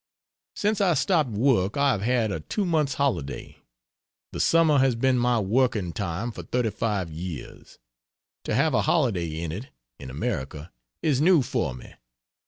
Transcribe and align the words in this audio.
Since 0.55 0.81
I 0.81 0.95
stopped 0.95 1.29
work 1.29 1.77
I 1.77 1.91
have 1.91 2.01
had 2.01 2.31
a 2.31 2.39
two 2.39 2.65
months' 2.65 2.95
holiday. 2.95 3.59
The 4.31 4.39
summer 4.39 4.79
has 4.79 4.95
been 4.95 5.19
my 5.19 5.37
working 5.39 5.93
time 5.93 6.31
for 6.31 6.41
35 6.41 7.11
years; 7.11 7.77
to 8.45 8.55
have 8.55 8.73
a 8.73 8.81
holiday 8.81 9.39
in 9.43 9.51
it 9.51 9.69
(in 9.99 10.09
America) 10.09 10.71
is 11.03 11.21
new 11.21 11.43
for 11.43 11.75
me. 11.75 11.93